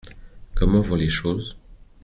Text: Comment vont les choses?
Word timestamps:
Comment 0.55 0.81
vont 0.81 0.95
les 0.95 1.11
choses? 1.11 1.55